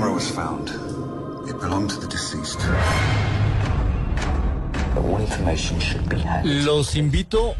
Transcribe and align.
Camera 0.00 0.14
was 0.14 0.30
found. 0.30 0.68
It 1.46 1.60
belonged 1.60 1.90
to 1.90 2.00
the 2.00 2.06
deceased. 2.06 2.60
All 4.96 5.20
information 5.20 5.78
should 5.78 6.08
be 6.08 6.16
handed. 6.16 6.64
Los 6.64 6.96
invito 6.96 7.54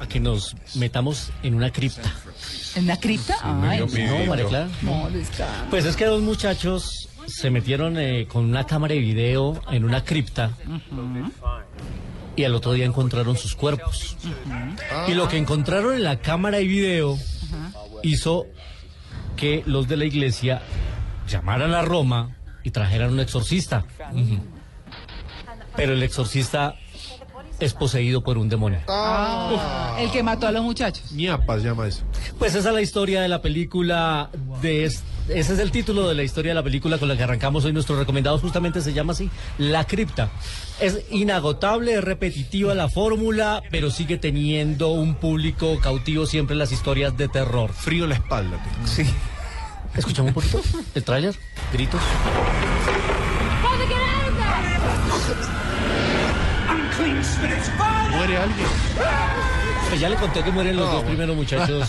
a 0.00 0.06
que 0.06 0.20
nos 0.20 0.54
metamos 0.74 1.30
en 1.42 1.54
una 1.54 1.70
cripta. 1.70 2.12
¿En 2.74 2.84
una 2.84 2.98
cripta? 2.98 3.36
Ay, 3.42 3.80
No, 3.80 4.26
María 4.26 4.46
Clara. 4.46 4.68
no. 4.82 5.08
Pues 5.70 5.86
es 5.86 5.96
que 5.96 6.04
dos 6.04 6.20
muchachos 6.20 7.08
se 7.26 7.50
metieron 7.50 7.96
eh, 7.98 8.26
con 8.28 8.44
una 8.44 8.64
cámara 8.66 8.92
de 8.94 9.00
video 9.00 9.60
en 9.70 9.84
una 9.84 10.04
cripta 10.04 10.50
y 12.36 12.44
al 12.44 12.54
otro 12.54 12.74
día 12.74 12.84
encontraron 12.84 13.38
sus 13.38 13.54
cuerpos. 13.56 14.18
Y 15.08 15.14
lo 15.14 15.28
que 15.28 15.38
encontraron 15.38 15.94
en 15.94 16.04
la 16.04 16.18
cámara 16.18 16.58
de 16.58 16.64
video 16.64 17.18
hizo 18.02 18.46
que 19.36 19.62
los 19.66 19.88
de 19.88 19.96
la 19.96 20.04
iglesia 20.04 20.60
llamaran 21.28 21.74
a 21.74 21.82
Roma 21.82 22.30
y 22.64 22.70
trajeran 22.70 23.12
un 23.12 23.20
exorcista. 23.20 23.84
Pero 25.76 25.92
el 25.92 26.02
exorcista 26.02 26.74
es 27.60 27.72
poseído 27.74 28.22
por 28.22 28.36
un 28.38 28.48
demonio. 28.48 28.80
Ah, 28.88 29.96
el 30.00 30.10
que 30.10 30.22
mató 30.22 30.46
a 30.46 30.52
los 30.52 30.62
muchachos. 30.62 31.12
Ñapas 31.12 31.62
llama 31.62 31.86
eso. 31.86 32.02
Pues 32.38 32.54
esa 32.54 32.68
es 32.70 32.74
la 32.74 32.82
historia 32.82 33.22
de 33.22 33.28
la 33.28 33.40
película 33.42 34.30
de 34.60 34.84
es- 34.84 35.02
ese 35.28 35.54
es 35.54 35.58
el 35.58 35.70
título 35.72 36.06
de 36.08 36.14
la 36.14 36.22
historia 36.22 36.50
de 36.50 36.54
la 36.54 36.62
película 36.62 36.98
con 36.98 37.08
la 37.08 37.16
que 37.16 37.22
arrancamos 37.24 37.64
hoy 37.64 37.72
nuestros 37.72 37.98
recomendados 37.98 38.40
justamente 38.42 38.80
se 38.80 38.92
llama 38.92 39.12
así 39.12 39.28
La 39.58 39.84
cripta. 39.84 40.28
Es 40.80 41.00
inagotable, 41.10 41.94
es 41.94 42.04
repetitiva 42.04 42.74
la 42.74 42.88
fórmula, 42.88 43.62
pero 43.70 43.90
sigue 43.90 44.18
teniendo 44.18 44.90
un 44.90 45.14
público 45.16 45.78
cautivo 45.80 46.26
siempre 46.26 46.54
en 46.54 46.58
las 46.60 46.72
historias 46.72 47.16
de 47.16 47.28
terror. 47.28 47.72
Frío 47.72 48.04
en 48.04 48.10
la 48.10 48.16
espalda. 48.16 48.62
tengo. 48.62 48.86
Sí. 48.86 49.04
Escuchamos 49.94 50.30
un 50.30 50.34
poquito 50.34 50.60
el 50.94 51.04
tráiler, 51.04 51.34
gritos. 51.72 52.00
Muere 58.10 58.36
alguien. 58.38 58.66
Pues 59.88 60.00
ya 60.00 60.08
le 60.08 60.16
conté 60.16 60.42
que 60.42 60.50
mueren 60.50 60.76
los 60.76 60.90
dos 60.90 61.04
primeros 61.04 61.36
muchachos 61.36 61.88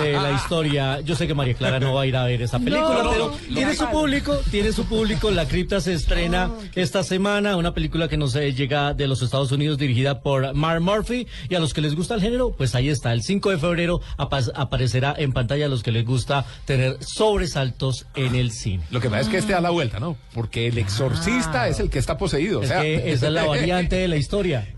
de 0.00 0.12
la 0.12 0.32
historia. 0.32 1.00
Yo 1.00 1.14
sé 1.14 1.26
que 1.26 1.34
María 1.34 1.54
Clara 1.54 1.78
no 1.80 1.94
va 1.94 2.02
a 2.02 2.06
ir 2.06 2.16
a 2.16 2.24
ver 2.24 2.42
esta 2.42 2.58
película, 2.58 3.02
No, 3.02 3.10
pero 3.10 3.28
no, 3.30 3.54
tiene 3.54 3.72
no. 3.72 3.74
su 3.74 3.86
público, 3.88 4.38
tiene 4.50 4.72
su 4.72 4.84
público. 4.84 5.30
La 5.30 5.46
cripta 5.46 5.80
se 5.80 5.94
estrena 5.94 6.50
esta 6.74 7.02
semana, 7.02 7.56
una 7.56 7.72
película 7.72 8.08
que 8.08 8.16
nos 8.16 8.34
eh, 8.34 8.52
llega 8.52 8.92
de 8.94 9.06
los 9.06 9.22
Estados 9.22 9.52
Unidos 9.52 9.78
dirigida 9.78 10.20
por 10.20 10.52
Mark 10.54 10.82
Murphy. 10.82 11.26
Y 11.48 11.54
a 11.54 11.60
los 11.60 11.72
que 11.72 11.80
les 11.80 11.94
gusta 11.94 12.14
el 12.14 12.20
género, 12.20 12.50
pues 12.50 12.74
ahí 12.74 12.88
está. 12.88 13.12
El 13.12 13.22
5 13.22 13.50
de 13.50 13.58
febrero 13.58 14.00
apa- 14.18 14.40
aparecerá 14.54 15.14
en 15.16 15.32
pantalla 15.32 15.66
a 15.66 15.68
los 15.68 15.82
que 15.82 15.92
les 15.92 16.04
gusta 16.04 16.44
tener 16.66 16.98
sobresaltos 17.00 18.06
en 18.16 18.34
el 18.34 18.50
cine. 18.50 18.82
Lo 18.90 19.00
que 19.00 19.08
pasa 19.08 19.22
es 19.22 19.28
que 19.28 19.38
este 19.38 19.52
da 19.52 19.60
la 19.60 19.70
vuelta, 19.70 19.98
¿no? 20.00 20.16
Porque 20.34 20.66
el 20.66 20.76
exorcista 20.78 21.68
es 21.68 21.80
el 21.80 21.90
que 21.90 21.98
está 22.00 22.18
poseído. 22.18 22.60
o 22.60 22.64
sea, 22.66 22.82
que 22.82 23.12
esa 23.12 23.28
es 23.28 23.32
la 23.32 23.44
variante 23.44 23.96
de 23.96 24.08
la 24.08 24.16
historia. 24.16 24.68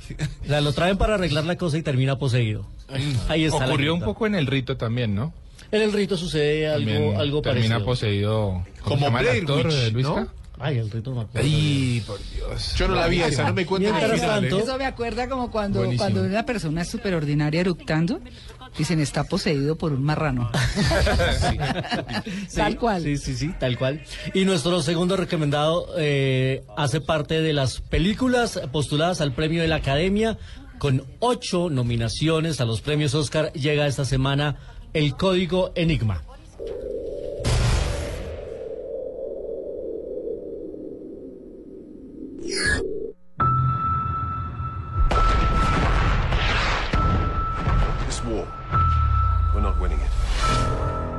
O 0.45 0.47
sea, 0.47 0.61
lo 0.61 0.73
traen 0.73 0.97
para 0.99 1.15
arreglar 1.15 1.45
la 1.45 1.57
cosa 1.57 1.77
y 1.79 1.83
termina 1.83 2.17
poseído. 2.19 2.58
Ahí 3.29 3.45
está. 3.45 3.61
la 3.61 3.67
Ocurrió 3.69 3.95
un 3.95 4.01
poco 4.03 4.27
en 4.27 4.35
el 4.35 4.47
rito 4.47 4.77
también, 4.77 5.15
¿no? 5.15 5.33
En 5.71 5.83
el 5.83 5.93
rito 5.93 6.17
sucede 6.17 6.71
También 6.73 6.97
algo, 7.09 7.19
algo 7.21 7.43
termina 7.43 7.81
parecido. 7.81 7.85
poseído. 7.85 8.65
¿cómo 8.83 9.05
Como 9.07 9.19
Blair 9.19 9.41
actor, 9.43 9.67
Witch, 9.67 10.07
¿no? 10.07 10.29
Ay, 10.61 10.79
el 10.79 10.91
rito 10.91 11.11
no 11.11 11.17
me 11.19 11.23
acuerdo. 11.23 11.47
Ay, 11.49 12.03
por 12.07 12.19
Dios. 12.35 12.75
Yo 12.77 12.89
no 12.89 12.95
la 12.97 13.07
vi 13.07 13.21
esa, 13.21 13.45
no 13.47 13.55
me 13.55 13.65
cuenten 13.65 13.95
el 13.95 14.01
Mientras 14.01 14.21
final. 14.21 14.45
¿eh? 14.45 14.49
tanto- 14.49 14.65
Eso 14.65 14.79
me 14.79 14.87
acuerda 14.87 15.29
como 15.29 15.51
cuando, 15.53 15.81
Buenísimo. 15.81 16.03
cuando 16.11 16.23
una 16.29 16.45
persona 16.47 16.83
es 16.83 16.89
súper 16.89 17.15
ordinaria 17.15 17.61
eructando, 17.61 18.21
dicen 18.77 18.99
está 18.99 19.23
poseído 19.25 19.77
por 19.77 19.93
un 19.93 20.03
marrano. 20.03 20.51
Sí, 21.39 21.59
Tal 22.57 22.77
cual. 22.77 23.03
Sí, 23.03 23.17
sí, 23.19 23.37
sí, 23.37 23.55
tal 23.61 23.79
cual. 23.79 24.03
Y 24.35 24.45
nuestro 24.45 24.83
segundo 24.83 25.17
recomendado 25.17 25.87
eh, 25.99 26.65
hace 26.77 27.01
parte 27.01 27.41
de 27.41 27.53
las 27.53 27.81
películas 27.81 28.61
postuladas 28.73 29.21
al 29.21 29.33
premio 29.35 29.63
de 29.63 29.69
la 29.69 29.77
Academia. 29.77 30.39
Con 30.79 31.03
ocho 31.19 31.71
nominaciones 31.71 32.61
a 32.61 32.65
los 32.65 32.81
premios 32.81 33.15
Oscar, 33.15 33.53
llega 33.53 33.87
esta 33.87 34.05
semana 34.05 34.57
El 34.95 35.17
Código 35.17 35.73
Enigma. 35.75 36.23
This 48.07 48.23
war, 48.25 48.47
we're 49.55 49.61
not 49.61 49.79
winning 49.81 49.99
it. 49.99 50.11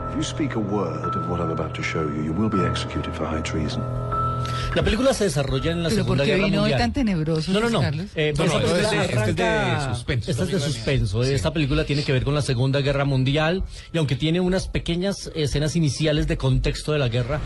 If 0.10 0.16
you 0.16 0.24
speak 0.24 0.56
a 0.56 0.60
word 0.60 1.16
of 1.16 1.30
what 1.30 1.42
I'm 1.42 1.52
about 1.52 1.76
to 1.76 1.84
show 1.84 2.04
you, 2.04 2.24
you 2.24 2.32
will 2.32 2.50
be 2.50 2.64
executed 2.66 3.14
for 3.14 3.26
high 3.26 3.42
treason. 3.42 3.84
La 4.76 4.84
película 4.84 5.14
se 5.14 5.24
desarrolla 5.26 5.72
en 5.72 5.82
la 5.84 5.90
Pero 5.90 6.04
Segunda 6.04 6.22
¿por 6.24 6.26
qué 6.28 6.36
Guerra 6.36 6.46
vino 6.46 6.58
hoy 6.58 6.70
Mundial. 6.70 6.80
tan 6.80 6.94
tenebroso, 6.94 7.52
No, 7.52 7.60
no, 7.60 7.70
no. 7.70 7.82
Carlos? 7.82 8.06
Eh, 8.16 8.34
No, 8.38 8.44
esta 8.44 8.58
no, 8.60 8.62
película 8.62 8.82
este 8.82 8.84
es 8.86 8.92
de- 8.92 8.98
este 9.20 9.30
es 9.32 9.36
de 9.36 9.44
arranca- 9.44 9.94
suspenso. 9.96 10.32
Esta 10.32 10.44
es 10.44 10.52
de 10.52 10.60
suspenso. 10.60 11.24
Esta 11.24 11.54
película 11.54 11.84
tiene 11.86 12.04
que 12.04 12.12
ver 12.14 12.24
con 12.24 12.36
la 12.36 12.42
Segunda 12.44 12.80
Guerra 12.82 13.04
Mundial 13.04 13.64
y 13.92 13.98
aunque 13.98 14.16
tiene 14.16 14.40
unas 14.40 14.68
pequeñas 14.68 15.32
escenas 15.36 15.76
iniciales 15.76 16.28
de 16.28 16.38
contexto 16.38 16.92
de 16.94 17.00
la 17.00 17.08
guerra, 17.10 17.40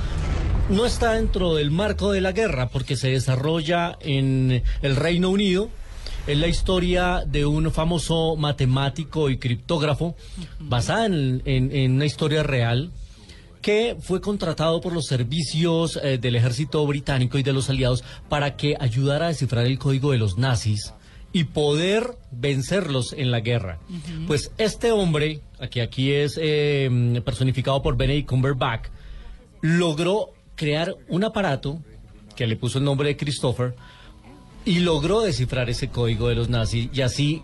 no 0.70 0.86
está 0.86 1.14
dentro 1.14 1.56
del 1.56 1.72
marco 1.72 2.12
de 2.12 2.20
la 2.22 2.34
guerra 2.34 2.68
porque 2.68 2.96
se 2.98 3.10
desarrolla 3.10 3.98
en 4.02 4.62
el 4.82 4.96
Reino 4.96 5.30
Unido. 5.30 5.70
Es 6.28 6.38
la 6.38 6.48
historia 6.48 7.24
de 7.26 7.46
un 7.46 7.72
famoso 7.72 8.36
matemático 8.38 9.30
y 9.30 9.38
criptógrafo 9.38 10.16
basada 10.60 11.06
en- 11.06 11.42
en- 11.46 11.76
en 11.76 11.92
una 11.94 12.06
historia 12.06 12.44
real 12.44 12.92
que 13.64 13.98
fue 14.00 14.22
contratado 14.22 14.82
por 14.82 14.94
los 14.94 15.08
servicios 15.08 16.00
eh, 16.04 16.20
del 16.20 16.36
ejército 16.36 16.86
británico 16.86 17.40
y 17.40 17.44
de 17.44 17.54
los 17.54 17.70
aliados 17.70 18.04
para 18.30 18.56
que 18.56 18.76
ayudara 18.80 19.26
a 19.26 19.30
descifrar 19.30 19.66
el 19.66 19.80
código 19.80 20.12
de 20.12 20.20
los 20.20 20.38
nazis 20.38 20.94
y 21.32 21.46
poder 21.46 22.18
vencerlos 22.30 23.14
en 23.14 23.32
la 23.32 23.40
guerra. 23.40 23.80
Pues 24.28 24.52
este 24.60 24.92
hombre, 24.92 25.42
que 25.72 25.82
aquí 25.82 26.12
es 26.12 26.38
eh, 26.40 27.22
personificado 27.26 27.82
por 27.82 27.98
Benedict 27.98 28.30
Cumberbatch, 28.30 28.90
logró 29.62 30.34
crear 30.56 30.94
un 31.08 31.24
aparato 31.24 31.80
que 32.36 32.46
le 32.46 32.56
puso 32.56 32.78
el 32.78 32.84
nombre 32.84 33.08
de 33.08 33.18
Christopher 33.18 33.76
y 34.66 34.80
logró 34.80 35.22
descifrar 35.22 35.70
ese 35.70 35.88
código 35.88 36.28
de 36.28 36.36
los 36.36 36.50
nazis 36.50 36.90
y 36.94 37.02
así 37.02 37.44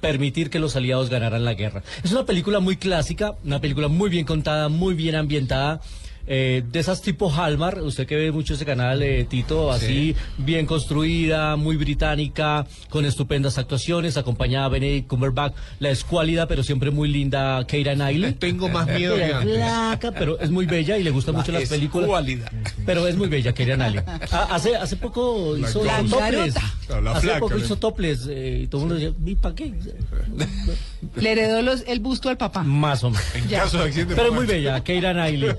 permitir 0.00 0.50
que 0.50 0.58
los 0.58 0.76
aliados 0.76 1.10
ganaran 1.10 1.44
la 1.44 1.54
guerra. 1.54 1.82
Es 2.04 2.12
una 2.12 2.24
película 2.24 2.60
muy 2.60 2.76
clásica, 2.76 3.34
una 3.44 3.60
película 3.60 3.88
muy 3.88 4.10
bien 4.10 4.24
contada, 4.24 4.68
muy 4.68 4.94
bien 4.94 5.14
ambientada. 5.14 5.80
eh, 6.28 6.64
de 6.72 6.80
esas 6.80 7.02
tipo 7.02 7.30
Hallmark, 7.30 7.80
usted 7.84 8.04
que 8.06 8.16
ve 8.16 8.32
mucho 8.32 8.54
ese 8.54 8.64
canal, 8.64 9.00
eh, 9.00 9.24
Tito, 9.30 9.70
así 9.70 10.16
bien 10.38 10.66
construida, 10.66 11.54
muy 11.54 11.76
británica, 11.76 12.66
con 12.90 13.04
estupendas 13.04 13.58
actuaciones, 13.58 14.16
acompañada 14.16 14.68
de 14.68 14.80
Benedict 14.80 15.06
Cumberbatch, 15.06 15.54
la 15.78 15.90
escuálida 15.90 16.48
pero 16.48 16.64
siempre 16.64 16.90
muy 16.90 17.08
linda 17.08 17.64
Keira 17.66 17.94
Knightley. 17.94 18.32
Tengo 18.34 18.68
más 18.68 18.88
miedo 18.88 19.14
que 19.14 19.24
antes. 19.24 19.54
flaca, 19.56 20.12
pero 20.12 20.38
es 20.40 20.50
muy 20.50 20.66
bella 20.66 20.98
y 20.98 21.04
le 21.04 21.10
gustan 21.10 21.36
mucho 21.36 21.52
las 21.52 21.68
películas. 21.68 22.06
escuálida. 22.08 22.50
Pero 22.86 23.06
es 23.06 23.16
muy 23.16 23.28
bella, 23.28 23.52
Keira 23.52 23.74
Knightley. 23.74 24.04
Ah, 24.30 24.48
hace, 24.52 24.76
hace 24.76 24.96
poco 24.96 25.56
hizo 25.58 25.84
La 25.84 26.00
la 26.02 27.10
Hace 27.10 27.20
flaca, 27.20 27.40
poco 27.40 27.58
hizo 27.58 27.76
topless 27.76 28.26
eh, 28.28 28.60
y 28.62 28.66
todo 28.68 28.82
el 28.82 28.88
mundo 28.88 28.94
decía, 28.94 29.12
¿y 29.26 29.34
para 29.34 29.54
qué? 29.54 29.74
Le 31.16 31.32
heredó 31.32 31.62
los, 31.62 31.82
el 31.86 32.00
busto 32.00 32.28
al 32.28 32.36
papá. 32.36 32.62
Más 32.62 33.02
o 33.04 33.10
menos. 33.10 33.34
En 33.34 33.48
caso 33.48 33.78
de 33.78 33.84
accidente. 33.84 34.14
Pero 34.14 34.28
es 34.28 34.34
muy 34.34 34.46
bella, 34.46 34.82
Keira 34.82 35.12
Knightley. 35.12 35.50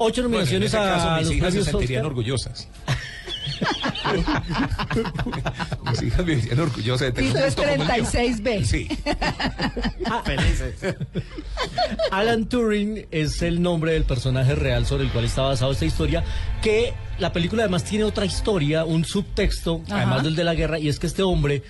Ocho 0.00 0.22
Bueno, 0.22 0.38
en 0.44 0.62
nominaciones 0.62 0.72
caso 0.72 1.08
a 1.08 1.18
mis 1.18 1.26
los 1.26 1.34
hijas 1.36 1.46
se 1.46 1.50
premios 1.60 1.66
sentirían 1.66 2.00
Oscar. 2.04 2.10
orgullosas. 2.12 2.68
Mis 5.90 6.02
hijas 6.02 6.24
me 6.26 6.36
decían 6.36 6.60
orgullosas 6.60 7.08
de 7.08 7.12
tener 7.12 7.30
Tito 7.32 7.38
un 7.38 7.44
es 7.48 7.54
gusto 7.56 7.62
como 7.62 7.72
el 7.74 7.78
mío. 7.78 8.06
36B. 8.10 8.64
Sí. 8.64 8.88
Alan 12.10 12.48
Turing 12.48 13.06
es 13.10 13.42
el 13.42 13.62
nombre 13.62 13.92
del 13.92 14.04
personaje 14.04 14.54
real 14.54 14.86
sobre 14.86 15.04
el 15.04 15.10
cual 15.10 15.24
está 15.24 15.42
basada 15.42 15.72
esta 15.72 15.84
historia, 15.84 16.24
que 16.62 16.94
la 17.18 17.32
película 17.32 17.62
además 17.64 17.84
tiene 17.84 18.04
otra 18.04 18.24
historia, 18.24 18.84
un 18.84 19.04
subtexto, 19.04 19.82
Ajá. 19.86 19.96
además 19.98 20.22
del 20.24 20.36
de 20.36 20.44
la 20.44 20.54
guerra, 20.54 20.78
y 20.78 20.88
es 20.88 20.98
que 20.98 21.06
este 21.06 21.22
hombre, 21.22 21.62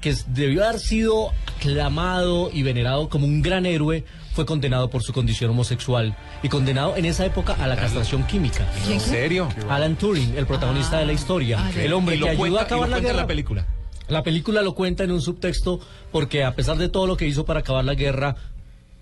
que 0.00 0.14
debió 0.28 0.64
haber 0.64 0.80
sido 0.80 1.32
aclamado 1.56 2.50
y 2.52 2.62
venerado 2.62 3.08
como 3.08 3.26
un 3.26 3.42
gran 3.42 3.66
héroe, 3.66 4.04
fue 4.36 4.44
condenado 4.46 4.90
por 4.90 5.02
su 5.02 5.14
condición 5.14 5.50
homosexual 5.50 6.14
y 6.42 6.48
condenado 6.50 6.94
en 6.94 7.06
esa 7.06 7.24
época 7.24 7.54
a 7.58 7.66
la 7.66 7.74
castración 7.74 8.22
química. 8.26 8.68
¿En 8.88 9.00
serio? 9.00 9.48
Alan 9.70 9.96
Turing, 9.96 10.36
el 10.36 10.46
protagonista 10.46 10.98
de 10.98 11.06
la 11.06 11.14
historia, 11.14 11.58
Ah, 11.58 11.70
ya. 11.74 11.82
el 11.82 11.92
hombre 11.94 12.16
Y 12.16 12.20
que 12.20 12.28
ayudó 12.28 12.38
cuenta- 12.38 12.60
a 12.60 12.64
acabar 12.64 12.86
y 12.88 12.90
lo 12.90 12.96
la 12.98 13.02
guerra. 13.02 13.16
la 13.22 13.26
película. 13.26 13.66
La 14.08 14.22
película 14.22 14.60
lo 14.62 14.74
cuenta 14.74 15.04
en 15.04 15.10
un 15.10 15.22
subtexto 15.22 15.80
porque 16.12 16.44
a 16.44 16.54
pesar 16.54 16.76
de 16.76 16.88
todo 16.90 17.06
lo 17.06 17.16
que 17.16 17.26
hizo 17.26 17.46
para 17.46 17.60
acabar 17.60 17.84
la 17.86 17.94
guerra, 17.94 18.36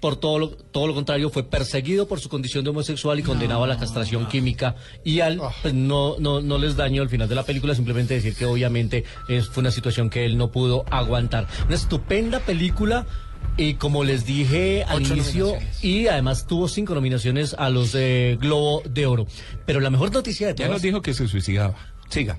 por 0.00 0.16
todo 0.16 0.38
lo, 0.38 0.48
todo 0.50 0.86
lo 0.86 0.94
contrario, 0.94 1.30
fue 1.30 1.42
perseguido 1.42 2.06
por 2.06 2.20
su 2.20 2.28
condición 2.28 2.62
de 2.62 2.70
homosexual 2.70 3.18
y 3.18 3.22
condenado 3.24 3.64
a 3.64 3.66
la 3.66 3.76
castración 3.76 4.26
química. 4.28 4.76
Y 5.02 5.18
al, 5.20 5.40
pues, 5.62 5.74
no, 5.74 6.14
no, 6.20 6.40
no 6.42 6.58
les 6.58 6.76
daño 6.76 7.02
al 7.02 7.08
final 7.08 7.28
de 7.28 7.34
la 7.34 7.42
película, 7.42 7.74
simplemente 7.74 8.14
decir 8.14 8.36
que 8.36 8.44
obviamente 8.44 9.04
es, 9.28 9.48
fue 9.48 9.62
una 9.62 9.70
situación 9.72 10.10
que 10.10 10.24
él 10.26 10.36
no 10.38 10.52
pudo 10.52 10.84
aguantar. 10.90 11.48
Una 11.66 11.74
estupenda 11.74 12.38
película. 12.38 13.04
Y 13.56 13.74
como 13.74 14.02
les 14.02 14.26
dije 14.26 14.82
al 14.84 15.02
Ocho 15.02 15.14
inicio, 15.14 15.56
y 15.80 16.08
además 16.08 16.46
tuvo 16.46 16.66
cinco 16.68 16.94
nominaciones 16.94 17.54
a 17.54 17.70
los 17.70 17.94
eh, 17.94 18.36
Globo 18.40 18.82
de 18.84 19.06
Oro. 19.06 19.26
Pero 19.64 19.80
la 19.80 19.90
mejor 19.90 20.12
noticia 20.12 20.48
de 20.48 20.54
Ya 20.54 20.66
todas... 20.66 20.72
nos 20.72 20.82
dijo 20.82 21.02
que 21.02 21.14
se 21.14 21.28
suicidaba. 21.28 21.76
Siga. 22.08 22.36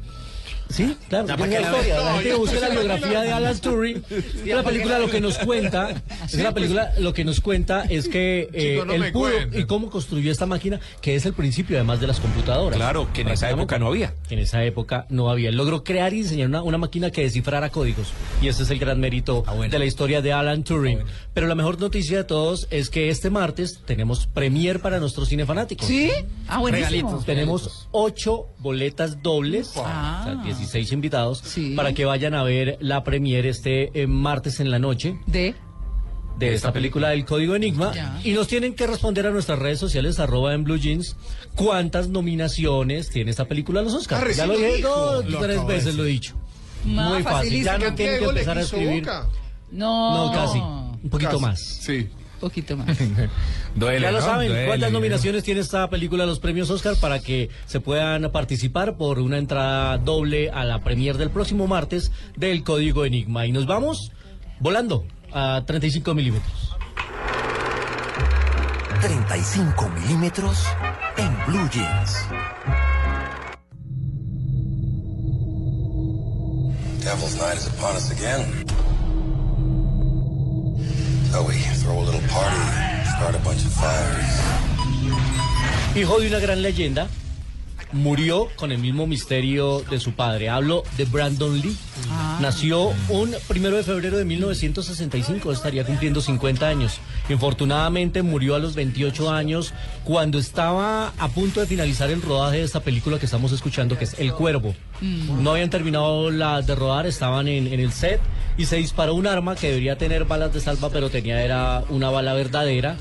Sí, 0.69 0.97
claro. 1.09 1.27
Ya, 1.27 1.33
es 1.35 1.39
¿para 1.39 1.51
la 1.51 1.59
la 1.59 1.67
historia. 1.77 1.97
La 2.01 2.13
gente 2.15 2.33
busca 2.35 2.59
la 2.59 2.69
biografía 2.69 3.21
de 3.21 3.31
Alan 3.31 3.59
Turing. 3.59 4.03
La 4.45 4.63
película 4.63 4.99
lo 4.99 5.09
que 5.09 5.21
nos 5.21 5.37
cuenta, 5.37 5.89
es 6.25 6.35
que 6.35 6.43
la 6.43 6.53
película 6.53 6.91
lo 6.99 7.13
que 7.13 7.23
nos 7.23 7.39
cuenta 7.41 7.83
es 7.83 8.09
que 8.09 8.49
eh, 8.53 8.73
Chico, 8.73 8.85
no 8.85 8.93
él 8.93 8.99
me 8.99 9.11
pudo 9.11 9.31
cuenten. 9.31 9.61
y 9.61 9.65
cómo 9.65 9.89
construyó 9.89 10.31
esta 10.31 10.45
máquina, 10.45 10.79
que 11.01 11.15
es 11.15 11.25
el 11.25 11.33
principio 11.33 11.77
además 11.77 11.99
de 12.01 12.07
las 12.07 12.19
computadoras. 12.19 12.77
Claro, 12.77 13.07
que 13.13 13.21
en 13.21 13.29
esa 13.29 13.49
época 13.51 13.77
no 13.79 13.87
había. 13.87 14.13
En 14.29 14.39
esa 14.39 14.63
época 14.63 15.05
no 15.09 15.29
había. 15.29 15.49
Él 15.49 15.55
logró 15.55 15.83
crear 15.83 16.13
y 16.13 16.23
diseñar 16.23 16.47
una, 16.47 16.63
una 16.63 16.77
máquina 16.77 17.11
que 17.11 17.21
descifrara 17.21 17.69
códigos. 17.69 18.07
Y 18.41 18.47
ese 18.47 18.63
es 18.63 18.69
el 18.71 18.79
gran 18.79 18.99
mérito 18.99 19.43
Ah, 19.47 19.53
bueno. 19.53 19.71
de 19.71 19.79
la 19.79 19.85
historia 19.85 20.21
de 20.21 20.33
Alan 20.33 20.63
Turing. 20.63 20.99
Pero 21.33 21.47
la 21.47 21.55
mejor 21.55 21.79
noticia 21.79 22.17
de 22.17 22.23
todos 22.23 22.67
es 22.71 22.89
que 22.89 23.09
este 23.09 23.29
martes 23.29 23.81
tenemos 23.85 24.27
premier 24.27 24.79
para 24.81 24.99
nuestros 24.99 25.29
cinefanáticos. 25.29 25.87
¿Sí? 25.87 26.11
Ah, 26.47 26.57
buenísimo. 26.59 27.23
Tenemos 27.25 27.87
ocho 27.91 28.47
boletas 28.59 29.21
dobles, 29.21 29.71
Ah. 29.77 30.21
o 30.21 30.43
sea, 30.43 30.54
16 30.57 30.91
invitados, 30.91 31.39
Sí. 31.39 31.73
para 31.75 31.93
que 31.93 32.05
vayan 32.05 32.33
a 32.33 32.43
ver 32.43 32.77
la 32.79 33.03
premier 33.03 33.45
este 33.45 33.91
eh, 34.01 34.07
martes 34.07 34.59
en 34.59 34.71
la 34.71 34.79
noche 34.79 35.19
De. 35.27 35.55
de 36.39 36.53
esta 36.53 36.71
película 36.73 37.09
del 37.09 37.25
Código 37.25 37.55
Enigma. 37.55 37.93
Ya. 37.93 38.19
Y 38.23 38.31
nos 38.33 38.47
tienen 38.47 38.73
que 38.75 38.87
responder 38.87 39.25
a 39.27 39.31
nuestras 39.31 39.59
redes 39.59 39.79
sociales, 39.79 40.19
arroba 40.19 40.53
en 40.53 40.63
Blue 40.63 40.77
Jeans, 40.77 41.15
cuántas 41.55 42.09
nominaciones 42.09 43.09
tiene 43.09 43.31
esta 43.31 43.45
película 43.45 43.79
a 43.81 43.83
los 43.83 43.93
Oscars. 43.93 44.23
Ah, 44.27 44.31
ya 44.33 44.45
lo 44.47 44.57
dije 44.57 44.81
dos, 44.81 45.25
Lo 45.29 45.39
tres 45.39 45.65
veces 45.65 45.85
decir. 45.85 45.99
lo 45.99 46.05
he 46.05 46.09
dicho. 46.09 46.35
No, 46.85 47.09
Muy 47.15 47.23
fácil. 47.23 47.63
Ya 47.63 47.77
no 47.77 47.93
tienen 47.95 47.95
que 47.95 48.19
¿Qué 48.19 48.25
gol 48.25 48.35
le 48.35 48.41
empezar 48.41 48.57
a 48.57 48.61
escribir. 48.61 49.01
Boca? 49.03 49.27
No. 49.71 50.27
No, 50.27 50.33
casi. 50.33 50.59
Un 50.59 51.09
poquito 51.09 51.31
Casi. 51.31 51.41
más. 51.41 51.59
Sí. 51.59 52.07
Poquito 52.39 52.75
más. 52.77 52.97
Duele, 53.75 54.01
Ya 54.01 54.11
lo 54.11 54.19
¿no? 54.19 54.25
saben, 54.25 54.49
Duele, 54.49 54.67
¿cuántas 54.67 54.91
nominaciones 54.91 55.43
tiene 55.43 55.61
esta 55.61 55.89
película 55.89 56.23
a 56.23 56.27
los 56.27 56.39
premios 56.39 56.69
Oscar 56.69 56.95
para 56.99 57.19
que 57.19 57.49
se 57.65 57.79
puedan 57.79 58.31
participar 58.31 58.97
por 58.97 59.19
una 59.19 59.37
entrada 59.37 59.97
doble 59.97 60.49
a 60.51 60.63
la 60.65 60.83
premier 60.83 61.17
del 61.17 61.29
próximo 61.29 61.67
martes 61.67 62.11
del 62.35 62.63
Código 62.63 63.05
Enigma? 63.05 63.45
Y 63.45 63.51
nos 63.51 63.65
vamos 63.65 64.11
volando 64.59 65.05
a 65.33 65.63
35 65.65 66.13
milímetros. 66.13 66.71
35 69.01 69.89
milímetros 69.89 70.63
en 71.17 71.35
Blue 71.47 71.69
Jeans. 71.71 72.25
Devil's 77.03 77.35
Night 77.37 77.57
is 77.57 77.67
upon 77.67 77.95
us 77.95 78.11
again. 78.11 78.65
Hijo 85.95 86.19
de 86.19 86.27
una 86.27 86.39
gran 86.39 86.61
leyenda, 86.61 87.09
murió 87.91 88.47
con 88.55 88.71
el 88.71 88.77
mismo 88.77 89.05
misterio 89.05 89.81
de 89.89 89.99
su 89.99 90.13
padre. 90.13 90.49
Hablo 90.49 90.83
de 90.97 91.03
Brandon 91.05 91.59
Lee. 91.59 91.75
Nació 92.39 92.93
un 93.09 93.35
primero 93.47 93.75
de 93.75 93.83
febrero 93.83 94.17
de 94.17 94.23
1965, 94.23 95.51
estaría 95.51 95.83
cumpliendo 95.83 96.21
50 96.21 96.67
años. 96.67 96.99
Infortunadamente 97.29 98.21
murió 98.23 98.55
a 98.55 98.59
los 98.59 98.75
28 98.75 99.29
años 99.29 99.73
cuando 100.05 100.37
estaba 100.37 101.13
a 101.17 101.27
punto 101.27 101.59
de 101.59 101.67
finalizar 101.67 102.09
el 102.11 102.21
rodaje 102.21 102.57
de 102.57 102.63
esta 102.63 102.79
película 102.79 103.19
que 103.19 103.25
estamos 103.25 103.51
escuchando, 103.51 103.97
que 103.97 104.05
es 104.05 104.17
El 104.19 104.31
Cuervo. 104.31 104.73
No 105.01 105.51
habían 105.51 105.69
terminado 105.69 106.31
la 106.31 106.61
de 106.61 106.75
rodar, 106.75 107.05
estaban 107.07 107.47
en, 107.49 107.67
en 107.67 107.79
el 107.81 107.91
set 107.91 108.21
y 108.57 108.65
se 108.65 108.77
disparó 108.77 109.15
un 109.15 109.27
arma 109.27 109.55
que 109.55 109.67
debería 109.67 109.97
tener 109.97 110.25
balas 110.25 110.53
de 110.53 110.59
salva, 110.59 110.89
pero 110.89 111.09
tenía 111.09 111.43
era 111.43 111.83
una 111.89 112.09
bala 112.09 112.33
verdadera. 112.33 112.97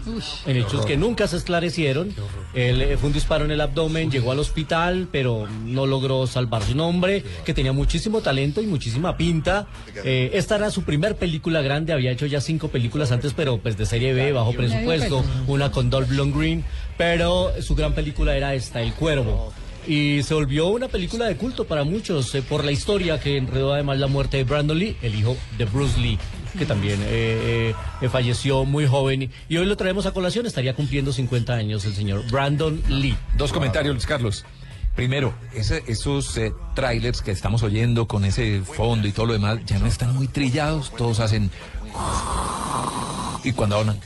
En 0.47 0.57
hechos 0.57 0.85
que 0.85 0.97
nunca 0.97 1.29
se 1.29 1.37
esclarecieron. 1.37 2.15
Él, 2.55 2.83
eh, 2.83 2.97
fue 2.97 3.09
un 3.09 3.13
disparo 3.13 3.45
en 3.45 3.51
el 3.51 3.61
abdomen, 3.61 4.11
llegó 4.11 4.33
al 4.33 4.39
hospital, 4.39 5.09
pero 5.11 5.47
no 5.65 5.87
logró 5.87 6.27
salvar 6.27 6.63
su 6.63 6.75
nombre, 6.75 7.25
que 7.45 7.55
tenía 7.55 7.73
muchísimo 7.73 8.21
talento 8.21 8.61
y 8.61 8.67
muchísima 8.67 9.17
pinta. 9.17 9.67
Eh, 10.05 10.31
esta 10.35 10.57
era 10.57 10.71
su 10.71 10.83
primer 10.83 11.17
película 11.17 11.63
grande, 11.63 11.93
había 11.93 12.11
hecho 12.11 12.27
ya 12.27 12.41
cinco 12.41 12.69
películas 12.69 13.13
antes, 13.13 13.33
pero 13.35 13.59
pues 13.59 13.77
de 13.77 13.87
serie 13.87 14.13
B, 14.13 14.33
bajo 14.33 14.53
presupuesto, 14.53 15.25
una 15.47 15.71
con 15.71 15.91
Dolph 15.91 16.11
Lundgren, 16.11 16.65
pero 16.97 17.53
su 17.61 17.75
gran 17.75 17.93
película 17.93 18.37
era 18.37 18.55
esta, 18.55 18.83
El 18.83 18.93
Cuervo. 18.95 19.53
Y 19.87 20.23
se 20.23 20.35
volvió 20.35 20.69
una 20.69 20.89
película 20.89 21.27
de 21.27 21.37
culto 21.37 21.67
para 21.67 21.85
muchos 21.85 22.35
eh, 22.35 22.43
por 22.43 22.65
la 22.65 22.73
historia 22.73 23.21
que 23.21 23.37
enredó 23.37 23.75
además 23.75 23.99
la 23.99 24.07
muerte 24.07 24.39
de 24.39 24.45
Brandon 24.45 24.79
Lee, 24.79 24.97
el 25.03 25.15
hijo 25.15 25.37
de 25.59 25.67
Bruce 25.67 26.01
Lee, 26.01 26.19
que 26.59 26.65
también 26.65 27.01
eh, 27.03 27.75
eh, 28.01 28.09
falleció 28.09 28.65
muy 28.65 28.87
joven. 28.87 29.31
Y 29.49 29.57
hoy 29.57 29.67
lo 29.67 29.77
traemos 29.77 30.07
a 30.07 30.13
colación, 30.13 30.47
estaría 30.47 30.75
cumpliendo 30.75 31.13
50 31.13 31.53
años 31.53 31.85
el 31.85 31.95
señor 31.95 32.23
Brandon 32.31 32.83
Lee. 32.89 33.17
Dos 33.37 33.53
comentarios, 33.53 33.95
Luis 33.95 34.07
Carlos. 34.07 34.45
Primero, 34.97 35.35
esos 35.53 36.41
trailers 36.75 37.21
que 37.21 37.33
estamos 37.33 37.65
oyendo 37.65 38.07
con 38.07 38.25
ese 38.25 38.63
fondo 38.63 39.09
y 39.09 39.13
todo 39.13 39.27
lo 39.27 39.33
demás 39.33 39.59
ya 39.67 39.79
no 39.81 39.87
están 39.87 40.15
muy 40.15 40.29
trillados, 40.29 40.93
todos 40.97 41.21
hacen... 41.21 41.51
Y 43.45 43.53
cuando 43.53 43.77
hablan... 43.77 44.01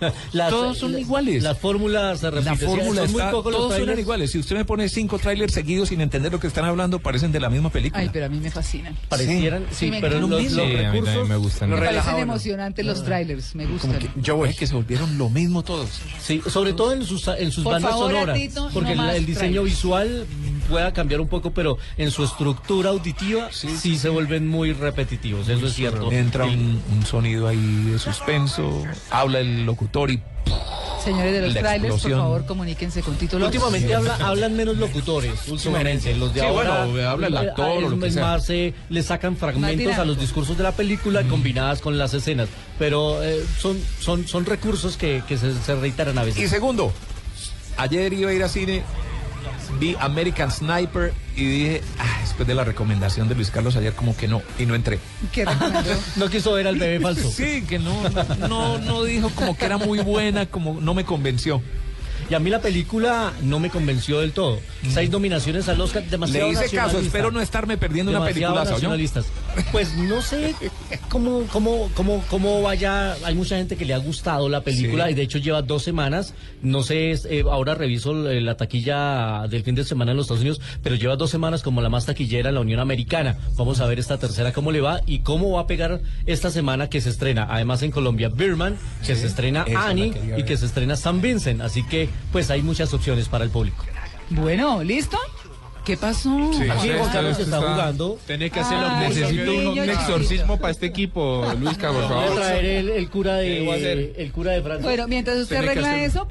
Las- 0.32 0.50
Todos 0.50 0.78
son 0.78 0.92
la- 0.92 1.00
iguales. 1.00 1.42
Las 1.42 1.58
fórmulas 1.58 2.20
se 2.20 2.30
repiten. 2.30 2.52
La 2.52 2.56
fórmula 2.68 3.00
Son 3.06 3.10
está, 3.10 3.30
todos 3.30 3.52
suenan 3.52 3.68
trailers. 3.70 3.98
iguales. 4.00 4.30
Si 4.30 4.38
usted 4.38 4.56
me 4.56 4.64
pone 4.64 4.88
cinco 4.88 5.18
trailers 5.18 5.52
seguidos 5.52 5.88
sin 5.90 6.00
entender 6.00 6.32
lo 6.32 6.40
que 6.40 6.46
están 6.46 6.64
hablando, 6.64 6.98
parecen 6.98 7.32
de 7.32 7.40
la 7.40 7.50
misma 7.50 7.70
película. 7.70 8.00
Ay, 8.02 8.10
pero 8.12 8.26
a 8.26 8.28
mí 8.28 8.38
me 8.40 8.50
fascinan. 8.50 8.96
Parecieran, 9.08 9.66
sí, 9.70 9.86
Sí, 9.86 9.90
me 9.90 10.00
pero 10.00 10.20
los, 10.20 10.40
Sí, 10.40 10.48
los 10.50 10.58
a 10.58 10.62
mí 10.66 10.74
también 10.74 10.92
recursos... 11.04 11.28
me 11.28 11.36
gustan. 11.36 11.70
Me 11.70 11.76
parecen 11.76 12.18
emocionantes 12.18 12.86
los 12.86 13.04
trailers. 13.04 13.54
Me 13.54 13.66
gustan. 13.66 13.98
Yo 14.16 14.36
voy 14.36 14.54
que 14.54 14.66
se 14.66 14.74
volvieron 14.74 15.18
lo 15.18 15.28
mismo 15.30 15.62
todos. 15.62 15.88
Sí, 16.20 16.40
sobre 16.48 16.72
todo 16.72 16.92
en 16.92 17.04
sus, 17.04 17.26
en 17.28 17.50
sus 17.52 17.64
Por 17.64 17.74
bandas 17.74 17.90
favor, 17.92 18.10
sonoras. 18.12 18.38
Porque 18.72 18.94
no 18.94 19.10
el, 19.10 19.26
diseño 19.26 19.62
trailers. 19.62 19.64
visual 19.64 20.26
pueda 20.68 20.92
cambiar 20.92 21.20
un 21.20 21.28
poco, 21.28 21.50
pero 21.52 21.78
en 21.96 22.10
su 22.10 22.24
estructura 22.24 22.90
auditiva 22.90 23.48
sí, 23.52 23.96
se 23.98 24.08
vuelven 24.08 24.46
muy 24.48 24.72
repetitivos. 24.72 25.48
Eso 25.48 25.66
es 25.66 25.74
cierto. 25.74 26.10
Entra 26.12 26.44
un, 26.46 26.80
un 26.92 27.06
sonido 27.06 27.48
ahí 27.48 27.84
de 27.90 27.98
suspenso, 27.98 28.84
habla 29.10 29.40
el 29.40 29.66
locutor 29.66 29.89
y 29.92 30.20
Señores 31.04 31.32
de 31.32 31.40
los 31.40 31.54
La 31.54 31.60
trailers, 31.60 32.02
por 32.02 32.10
favor, 32.10 32.44
comuníquense 32.46 33.00
con 33.02 33.16
títulos. 33.16 33.46
Últimamente 33.46 33.94
habla- 33.94 34.18
hablan 34.22 34.54
menos 34.54 34.76
locutores, 34.76 35.48
últimamente. 35.48 36.14
Los 36.14 36.34
de 36.34 36.40
Sí, 36.40 36.46
ahora. 36.46 36.84
bueno, 36.84 37.08
habla 37.08 37.26
el 37.28 37.36
actor 37.38 37.68
o 37.70 37.80
es 37.86 37.90
lo 37.90 37.98
que 37.98 38.06
es 38.08 38.14
sea. 38.14 38.22
más, 38.22 38.50
eh, 38.50 38.74
le 38.90 39.02
sacan 39.02 39.34
fragmentos 39.38 39.96
a 39.96 40.04
los 40.04 40.20
discursos 40.20 40.58
de 40.58 40.62
la 40.62 40.72
película 40.72 41.22
combinadas 41.22 41.80
con 41.80 41.96
las 41.96 42.12
escenas. 42.12 42.48
Pero 42.78 43.22
eh, 43.22 43.42
son, 43.58 43.78
son, 43.98 44.28
son 44.28 44.44
recursos 44.44 44.98
que, 44.98 45.22
que 45.26 45.38
se, 45.38 45.54
se 45.54 45.74
reiteran 45.74 46.18
a 46.18 46.22
Y 46.22 46.26
veces. 46.26 46.50
segundo, 46.50 46.92
ayer 47.78 48.12
iba 48.12 48.30
a 48.30 48.34
ir 48.34 48.42
a 48.44 48.48
cine, 48.48 48.82
vi 49.80 49.96
American 49.98 50.50
Sniper 50.50 51.12
y 51.34 51.44
dije, 51.44 51.82
ah, 51.98 52.18
después 52.20 52.46
de 52.46 52.54
la 52.54 52.64
recomendación 52.64 53.28
de 53.28 53.34
Luis 53.34 53.50
Carlos 53.50 53.74
ayer, 53.76 53.94
como 53.94 54.16
que 54.16 54.28
no, 54.28 54.42
y 54.58 54.66
no 54.66 54.74
entré. 54.74 55.00
¿Qué? 55.32 55.44
No 56.16 56.28
quiso 56.28 56.52
ver 56.52 56.66
al 56.68 56.76
bebé 56.76 57.00
falso. 57.00 57.30
Sí, 57.30 57.62
que 57.62 57.78
no, 57.78 57.96
no, 58.48 58.78
no 58.78 59.02
dijo 59.04 59.30
como 59.30 59.56
que 59.56 59.64
era 59.64 59.78
muy 59.78 60.00
buena, 60.00 60.46
como 60.46 60.80
no 60.80 60.94
me 60.94 61.04
convenció. 61.04 61.62
Y 62.30 62.34
a 62.34 62.38
mí 62.38 62.48
la 62.48 62.60
película 62.60 63.32
no 63.42 63.58
me 63.58 63.70
convenció 63.70 64.20
del 64.20 64.30
todo. 64.32 64.60
Seis 64.88 65.10
nominaciones 65.10 65.68
al 65.68 65.80
Oscar, 65.80 66.04
demasiado 66.04 66.46
Le 66.46 66.52
hice 66.52 66.74
caso, 66.76 67.00
espero 67.00 67.32
no 67.32 67.40
estarme 67.40 67.76
perdiendo 67.76 68.12
una 68.12 68.24
película, 68.24 68.64
nacionalistas. 68.64 69.26
Pues 69.72 69.94
no 69.96 70.22
sé 70.22 70.54
cómo, 71.08 71.42
cómo, 71.52 71.90
cómo, 71.94 72.22
cómo 72.30 72.62
vaya. 72.62 73.14
Hay 73.24 73.34
mucha 73.34 73.56
gente 73.56 73.76
que 73.76 73.84
le 73.84 73.94
ha 73.94 73.98
gustado 73.98 74.48
la 74.48 74.60
película 74.62 75.06
Sí. 75.06 75.12
y 75.12 75.14
de 75.14 75.22
hecho 75.22 75.38
lleva 75.38 75.62
dos 75.62 75.82
semanas. 75.82 76.34
No 76.62 76.82
sé, 76.84 77.10
eh, 77.12 77.42
ahora 77.50 77.74
reviso 77.74 78.12
la 78.14 78.56
taquilla 78.56 79.48
del 79.48 79.64
fin 79.64 79.74
de 79.74 79.82
semana 79.84 80.12
en 80.12 80.16
los 80.16 80.26
Estados 80.26 80.40
Unidos, 80.42 80.60
pero 80.84 80.94
lleva 80.94 81.16
dos 81.16 81.30
semanas 81.30 81.62
como 81.62 81.80
la 81.82 81.88
más 81.88 82.06
taquillera 82.06 82.50
en 82.50 82.54
la 82.54 82.60
Unión 82.60 82.78
Americana. 82.78 83.36
Vamos 83.56 83.80
a 83.80 83.86
ver 83.86 83.98
esta 83.98 84.18
tercera 84.18 84.52
cómo 84.52 84.70
le 84.70 84.80
va 84.80 85.00
y 85.04 85.20
cómo 85.20 85.50
va 85.52 85.62
a 85.62 85.66
pegar 85.66 86.00
esta 86.26 86.50
semana 86.50 86.88
que 86.88 87.00
se 87.00 87.10
estrena. 87.10 87.48
Además 87.50 87.82
en 87.82 87.90
Colombia, 87.90 88.28
Birman, 88.28 88.76
que 89.04 89.16
se 89.16 89.26
estrena 89.26 89.64
Annie 89.76 90.12
y 90.36 90.44
que 90.44 90.56
se 90.56 90.66
estrena 90.66 90.94
San 90.94 91.20
Vincent. 91.20 91.60
Así 91.60 91.82
que 91.82 92.08
pues 92.32 92.50
hay 92.50 92.62
muchas 92.62 92.92
opciones 92.94 93.28
para 93.28 93.44
el 93.44 93.50
público. 93.50 93.84
Bueno, 94.30 94.82
¿listo? 94.82 95.18
¿Qué 95.84 95.96
pasó? 95.96 96.52
Sí, 96.52 96.68
Aquí 96.70 96.90
usted 96.90 97.40
está 97.40 97.58
jugando. 97.58 98.18
Tenés 98.26 98.52
que 98.52 98.60
hacerlo. 98.60 98.86
Ay, 98.90 99.08
Necesito 99.08 99.70
un, 99.72 99.78
exorcismo 99.78 100.58
para 100.58 100.72
este 100.72 100.86
equipo, 100.86 101.44
Luisca, 101.58 101.90
por 101.90 102.06
Voy 102.06 102.24
a 102.24 102.34
traer 102.34 102.64
el, 102.64 102.88
el 102.90 103.10
cura 103.10 103.36
de 103.36 104.14
el 104.16 104.32
cura 104.32 104.52
de 104.52 104.62
Francia. 104.62 104.86
Bueno, 104.86 105.08
mientras 105.08 105.38
usted 105.38 105.56
arregla 105.56 106.02
eso, 106.04 106.28